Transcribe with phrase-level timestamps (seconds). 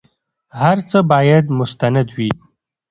[0.61, 2.31] هر څه بايد مستند وي.